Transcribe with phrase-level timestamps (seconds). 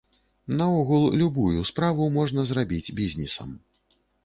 [0.61, 3.55] Наогул, любую справу можна зрабіць бізнесам.